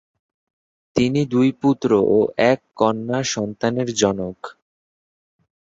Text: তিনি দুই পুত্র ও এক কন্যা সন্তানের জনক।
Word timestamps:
তিনি 0.95 1.21
দুই 1.25 1.49
পুত্র 1.61 1.89
ও 2.09 2.19
এক 2.43 2.59
কন্যা 2.75 3.19
সন্তানের 3.33 3.89
জনক। 3.93 4.37